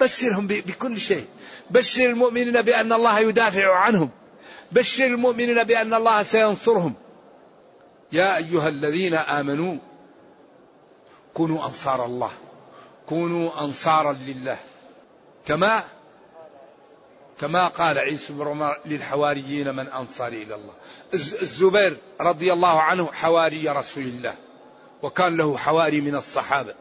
بشرهم 0.00 0.46
بكل 0.46 1.00
شيء. 1.00 1.26
بشر 1.70 2.04
المؤمنين 2.04 2.62
بأن 2.62 2.92
الله 2.92 3.18
يدافع 3.18 3.74
عنهم. 3.76 4.10
بشر 4.72 5.04
المؤمنين 5.04 5.64
بأن 5.64 5.94
الله 5.94 6.22
سينصرهم. 6.22 6.94
يا 8.12 8.36
أيها 8.36 8.68
الذين 8.68 9.14
آمنوا 9.14 9.76
كونوا 11.34 11.66
أنصار 11.66 12.04
الله. 12.04 12.30
كونوا 13.08 13.64
أنصارا 13.64 14.12
لله. 14.12 14.58
كما 15.46 15.84
كما 17.40 17.68
قال 17.68 17.98
عيسى 17.98 18.32
بن 18.32 18.48
عمر 18.48 18.78
للحواريين 18.86 19.74
من 19.74 19.86
أنصاري 19.86 20.42
إلى 20.42 20.54
الله. 20.54 20.72
الزبير 21.14 21.96
رضي 22.20 22.52
الله 22.52 22.80
عنه 22.80 23.12
حواري 23.12 23.68
رسول 23.68 24.02
الله 24.02 24.34
وكان 25.02 25.36
له 25.36 25.56
حواري 25.56 26.00
من 26.00 26.14
الصحابة. 26.14 26.74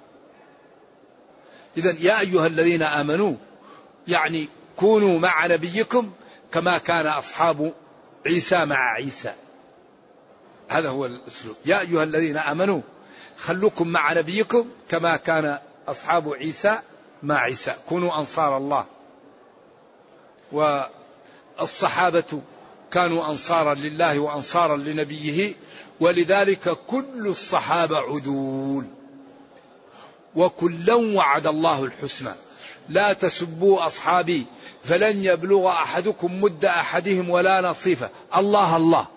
إذا 1.77 1.95
يا 1.99 2.19
أيها 2.19 2.47
الذين 2.47 2.83
آمنوا 2.83 3.35
يعني 4.07 4.49
كونوا 4.77 5.19
مع 5.19 5.47
نبيكم 5.47 6.11
كما 6.51 6.77
كان 6.77 7.07
أصحاب 7.07 7.73
عيسى 8.25 8.65
مع 8.65 8.91
عيسى. 8.91 9.33
هذا 10.67 10.89
هو 10.89 11.05
الأسلوب. 11.05 11.55
يا 11.65 11.79
أيها 11.79 12.03
الذين 12.03 12.37
آمنوا 12.37 12.81
خلوكم 13.37 13.87
مع 13.87 14.13
نبيكم 14.13 14.69
كما 14.89 15.17
كان 15.17 15.59
أصحاب 15.87 16.29
عيسى 16.33 16.79
مع 17.23 17.35
عيسى. 17.35 17.75
كونوا 17.89 18.19
أنصار 18.19 18.57
الله. 18.57 18.85
والصحابة 20.53 22.41
كانوا 22.91 23.29
أنصارا 23.29 23.73
لله 23.73 24.19
وأنصارا 24.19 24.77
لنبيه 24.77 25.53
ولذلك 25.99 26.77
كل 26.87 27.27
الصحابة 27.27 27.97
عدول. 27.97 28.85
وكلا 30.35 30.95
وعد 30.95 31.47
الله 31.47 31.83
الحسنى. 31.83 32.33
لا 32.89 33.13
تسبوا 33.13 33.85
أصحابي 33.85 34.45
فلن 34.83 35.23
يبلغ 35.23 35.69
أحدكم 35.69 36.41
مد 36.41 36.65
أحدهم 36.65 37.29
ولا 37.29 37.61
نصيفة. 37.61 38.09
الله 38.35 38.77
الله. 38.77 39.07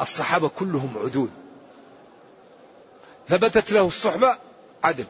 الصحابة 0.00 0.48
كلهم 0.48 0.94
عدول. 1.04 1.28
ثبتت 3.28 3.72
له 3.72 3.86
الصحبة 3.86 4.36
عدل. 4.84 5.06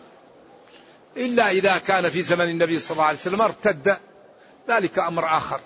إلا 1.16 1.51
إذا 1.51 1.79
كان 1.79 2.11
في 2.11 2.22
زمن 2.22 2.44
النبي 2.44 2.79
صلى 2.79 2.94
الله 2.94 3.05
عليه 3.05 3.18
وسلم 3.18 3.42
ارتد. 3.42 3.96
ذلك 4.68 4.98
أمر 4.98 5.37
آخر. 5.37 5.61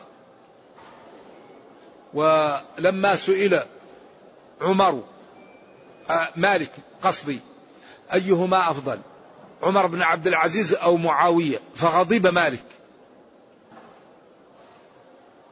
ولما 2.14 3.16
سئل 3.16 3.62
عمر 4.60 5.02
آه، 6.10 6.28
مالك 6.36 6.70
قصدي 7.02 7.40
أيهما 8.12 8.70
أفضل 8.70 9.00
عمر 9.62 9.86
بن 9.86 10.02
عبد 10.02 10.26
العزيز 10.26 10.74
أو 10.74 10.96
معاوية؟ 10.96 11.58
فغضب 11.76 12.26
مالك. 12.26 12.64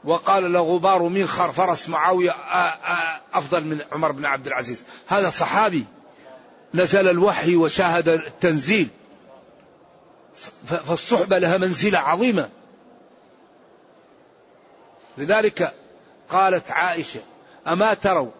وقال 0.04 0.52
له 0.52 0.60
غبار 0.60 1.02
منخر 1.02 1.52
فرس 1.52 1.88
معاوية 1.88 2.30
آه، 2.30 2.54
آه، 2.54 3.20
أفضل 3.34 3.64
من 3.64 3.80
عمر 3.92 4.12
بن 4.12 4.24
عبد 4.24 4.46
العزيز. 4.46 4.84
هذا 5.06 5.30
صحابي. 5.30 5.84
نزل 6.74 7.08
الوحي 7.08 7.56
وشاهد 7.56 8.08
التنزيل. 8.08 8.88
فالصحبة 10.86 11.38
لها 11.38 11.58
منزلة 11.58 11.98
عظيمة. 11.98 12.48
لذلك 15.18 15.74
قالت 16.28 16.70
عائشة 16.70 17.20
أما 17.68 17.94
تروا 17.94 18.30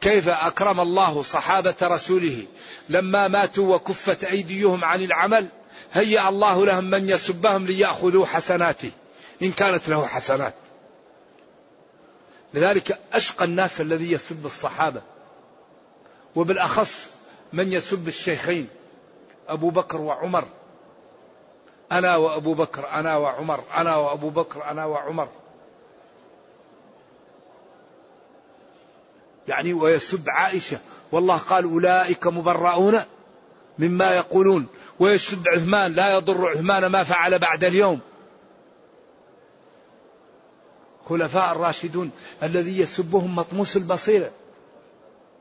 كيف 0.00 0.28
أكرم 0.28 0.80
الله 0.80 1.22
صحابة 1.22 1.74
رسوله 1.82 2.46
لما 2.88 3.28
ماتوا 3.28 3.74
وكفت 3.74 4.24
أيديهم 4.24 4.84
عن 4.84 5.00
العمل 5.00 5.46
هيأ 5.92 6.28
الله 6.28 6.66
لهم 6.66 6.84
من 6.84 7.08
يسبهم 7.08 7.66
ليأخذوا 7.66 8.26
حسناته 8.26 8.90
إن 9.42 9.52
كانت 9.52 9.88
له 9.88 10.06
حسنات. 10.06 10.54
لذلك 12.54 12.98
أشقى 13.12 13.44
الناس 13.44 13.80
الذي 13.80 14.12
يسب 14.12 14.46
الصحابة 14.46 15.02
وبالأخص 16.36 17.06
من 17.52 17.72
يسب 17.72 18.08
الشيخين 18.08 18.68
أبو 19.48 19.70
بكر 19.70 20.00
وعمر. 20.00 20.48
أنا 21.92 22.16
وأبو 22.16 22.54
بكر 22.54 22.88
أنا 22.88 23.16
وعمر 23.16 23.60
أنا 23.76 23.96
وأبو 23.96 24.30
بكر 24.30 24.64
أنا 24.64 24.84
وعمر. 24.84 25.28
يعني 29.48 29.72
ويسب 29.72 30.28
عائشة 30.28 30.78
والله 31.12 31.36
قال 31.36 31.64
أولئك 31.64 32.26
مبرؤون 32.26 33.00
مما 33.78 34.16
يقولون. 34.16 34.66
ويسب 35.00 35.48
عثمان 35.48 35.92
لا 35.92 36.12
يضر 36.12 36.48
عثمان 36.48 36.86
ما 36.86 37.04
فعل 37.04 37.38
بعد 37.38 37.64
اليوم. 37.64 38.00
خلفاء 41.08 41.52
الراشدون 41.52 42.10
الذي 42.42 42.80
يسبهم 42.80 43.36
مطموس 43.36 43.76
البصيرة. 43.76 44.30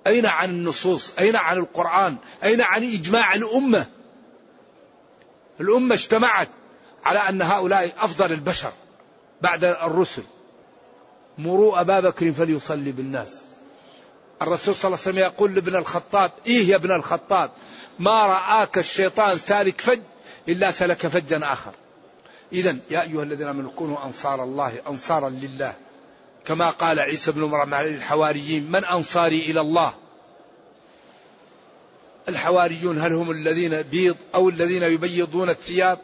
أين 0.07 0.25
عن 0.25 0.49
النصوص؟ 0.49 1.13
أين 1.19 1.35
عن 1.35 1.57
القرآن؟ 1.57 2.17
أين 2.43 2.61
عن 2.61 2.83
إجماع 2.83 3.33
الأمة؟ 3.33 4.00
الأمة 5.61 5.95
اجتمعت 5.95 6.49
على 7.03 7.19
أن 7.19 7.41
هؤلاء 7.41 7.93
أفضل 7.99 8.31
البشر 8.31 8.73
بعد 9.41 9.63
الرسل. 9.63 10.23
مروا 11.37 11.81
أبا 11.81 11.99
بكر 11.99 12.31
فليصلي 12.31 12.91
بالناس. 12.91 13.41
الرسول 14.41 14.75
صلى 14.75 14.89
الله 14.89 14.99
عليه 14.99 15.09
وسلم 15.09 15.17
يقول 15.17 15.55
لابن 15.55 15.75
الخطاب 15.75 16.31
إيه 16.47 16.67
يا 16.69 16.75
ابن 16.75 16.91
الخطاب؟ 16.91 17.51
ما 17.99 18.25
رآك 18.25 18.77
الشيطان 18.77 19.37
سالك 19.37 19.81
فج 19.81 19.99
إلا 20.49 20.71
سلك 20.71 21.07
فجا 21.07 21.39
آخر. 21.43 21.71
إذا 22.53 22.77
يا 22.89 23.01
أيها 23.01 23.23
الذين 23.23 23.47
آمنوا 23.47 23.71
كونوا 23.75 24.05
أنصار 24.05 24.43
الله 24.43 24.73
أنصارا 24.89 25.29
لله. 25.29 25.73
كما 26.45 26.69
قال 26.69 26.99
عيسى 26.99 27.31
بن 27.31 27.43
مريم 27.43 27.75
للحواريين 27.75 28.71
من 28.71 28.85
أنصاري 28.85 29.51
إلى 29.51 29.61
الله؟ 29.61 29.93
الحواريون 32.29 33.01
هل 33.01 33.13
هم 33.13 33.31
الذين 33.31 33.81
بيض 33.81 34.15
أو 34.35 34.49
الذين 34.49 34.83
يبيضون 34.83 35.49
الثياب 35.49 35.99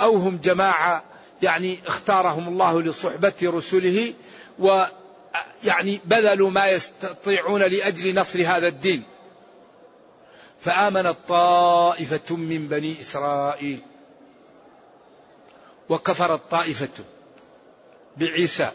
أو 0.00 0.16
هم 0.16 0.40
جماعة 0.44 1.04
يعني 1.42 1.78
اختارهم 1.86 2.48
الله 2.48 2.82
لصحبة 2.82 3.32
رسله 3.42 4.14
ويعني 4.58 6.00
بذلوا 6.04 6.50
ما 6.50 6.68
يستطيعون 6.68 7.62
لأجل 7.62 8.14
نصر 8.14 8.46
هذا 8.46 8.68
الدين. 8.68 9.02
فآمنت 10.60 11.16
طائفة 11.28 12.36
من 12.36 12.68
بني 12.68 13.00
إسرائيل. 13.00 13.80
وكفرت 15.88 16.40
طائفة 16.50 17.04
بعيسى. 18.16 18.70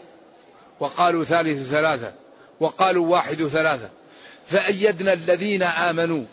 وقالوا 0.80 1.24
ثالث 1.24 1.70
ثلاثة. 1.70 2.12
وقالوا 2.60 3.06
واحد 3.06 3.46
ثلاثة. 3.46 3.90
فأيدنا 4.46 5.12
الذين 5.12 5.62
آمنوا. 5.62 6.24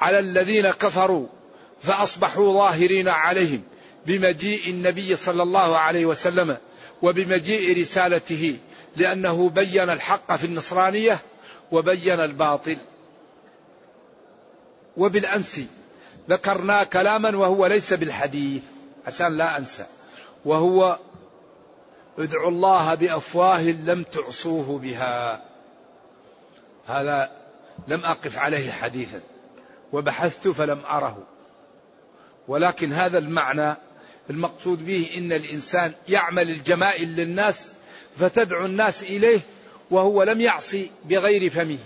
على 0.00 0.18
الذين 0.18 0.70
كفروا 0.70 1.26
فأصبحوا 1.82 2.52
ظاهرين 2.52 3.08
عليهم 3.08 3.62
بمجيء 4.06 4.70
النبي 4.70 5.16
صلى 5.16 5.42
الله 5.42 5.76
عليه 5.76 6.06
وسلم 6.06 6.56
وبمجيء 7.02 7.80
رسالته 7.80 8.58
لأنه 8.96 9.50
بين 9.50 9.90
الحق 9.90 10.36
في 10.36 10.44
النصرانية 10.44 11.18
وبين 11.72 12.20
الباطل. 12.20 12.76
وبالأمس 14.96 15.60
ذكرنا 16.30 16.84
كلاما 16.84 17.36
وهو 17.36 17.66
ليس 17.66 17.92
بالحديث 17.92 18.62
عشان 19.06 19.36
لا 19.36 19.58
أنسى 19.58 19.86
وهو 20.44 20.98
ادعوا 22.18 22.50
الله 22.50 22.94
بأفواه 22.94 23.62
لم 23.62 24.02
تعصوه 24.02 24.78
بها. 24.78 25.42
هذا 26.86 27.30
لم 27.88 28.04
أقف 28.04 28.38
عليه 28.38 28.72
حديثا. 28.72 29.20
وبحثت 29.92 30.48
فلم 30.48 30.80
أره. 30.84 31.22
ولكن 32.48 32.92
هذا 32.92 33.18
المعنى 33.18 33.76
المقصود 34.30 34.86
به 34.86 35.10
إن 35.18 35.32
الإنسان 35.32 35.92
يعمل 36.08 36.50
الجمائل 36.50 37.08
للناس 37.16 37.72
فتدعو 38.16 38.66
الناس 38.66 39.02
إليه 39.02 39.40
وهو 39.90 40.22
لم 40.22 40.40
يعصي 40.40 40.90
بغير 41.04 41.50
فمه. 41.50 41.78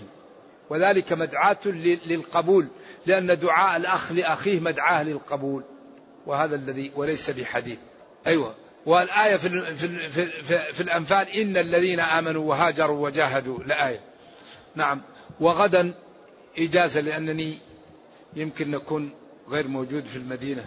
وذلك 0.69 1.13
مدعاة 1.13 1.57
للقبول 2.05 2.67
لأن 3.05 3.39
دعاء 3.39 3.77
الأخ 3.77 4.11
لأخيه 4.11 4.59
مدعاة 4.59 5.03
للقبول. 5.03 5.63
وهذا 6.25 6.55
الذي 6.55 6.91
وليس 6.95 7.29
بحديث. 7.29 7.77
أيوة. 8.27 8.55
والآية 8.85 9.35
في, 9.35 9.75
في, 9.75 10.09
في, 10.09 10.27
في, 10.27 10.73
في 10.73 10.81
الأنفال 10.81 11.29
إن 11.29 11.57
الذين 11.57 11.99
آمنوا 11.99 12.49
وهاجروا 12.49 13.03
وجاهدوا 13.05 13.59
لآية. 13.59 13.99
نعم. 14.75 15.01
وغدا 15.39 15.93
إجازة 16.57 17.01
لأنني 17.01 17.57
يمكن 18.35 18.71
نكون 18.71 19.09
غير 19.49 19.67
موجود 19.67 20.05
في 20.05 20.15
المدينة. 20.15 20.65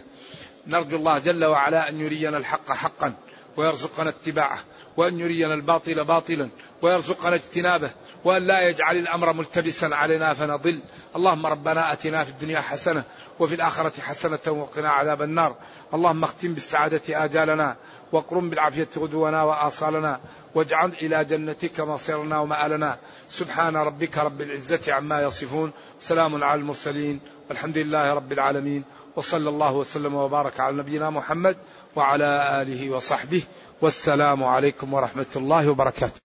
نرجو 0.66 0.96
الله 0.96 1.18
جل 1.18 1.44
وعلا 1.44 1.88
أن 1.88 2.00
يرينا 2.00 2.38
الحق 2.38 2.72
حقا 2.72 3.12
ويرزقنا 3.56 4.10
اتباعه 4.10 4.58
وأن 4.96 5.20
يرينا 5.20 5.54
الباطل 5.54 6.04
باطلا 6.04 6.48
ويرزقنا 6.82 7.34
اجتنابه 7.34 7.90
وأن 8.24 8.46
لا 8.46 8.68
يجعل 8.68 8.96
الأمر 8.96 9.32
ملتبسا 9.32 9.86
علينا 9.86 10.34
فنضل. 10.34 10.80
اللهم 11.16 11.46
ربنا 11.46 11.92
أتنا 11.92 12.24
في 12.24 12.30
الدنيا 12.30 12.60
حسنة 12.60 13.04
وفي 13.40 13.54
الآخرة 13.54 14.00
حسنة 14.00 14.38
وقنا 14.46 14.88
عذاب 14.88 15.22
النار. 15.22 15.56
اللهم 15.94 16.24
اختم 16.24 16.54
بالسعادة 16.54 17.24
آجالنا 17.24 17.76
واقرم 18.12 18.50
بالعافية 18.50 18.88
غدونا 18.96 19.42
وآصالنا 19.42 20.20
واجعل 20.54 20.92
إلى 21.02 21.24
جنتك 21.24 21.80
مصيرنا 21.80 22.38
ومآلنا. 22.38 22.98
سبحان 23.28 23.76
ربك 23.76 24.18
رب 24.18 24.40
العزة 24.40 24.92
عما 24.92 25.22
يصفون. 25.22 25.72
سلام 26.00 26.44
على 26.44 26.60
المرسلين. 26.60 27.20
والحمد 27.48 27.78
لله 27.78 28.12
رب 28.12 28.32
العالمين 28.32 28.82
وصلى 29.16 29.48
الله 29.48 29.72
وسلم 29.72 30.14
وبارك 30.14 30.60
على 30.60 30.76
نبينا 30.76 31.10
محمد 31.10 31.56
وعلى 31.96 32.62
آله 32.62 32.90
وصحبه 32.90 33.42
والسلام 33.82 34.44
عليكم 34.44 34.94
ورحمة 34.94 35.32
الله 35.36 35.70
وبركاته. 35.70 36.23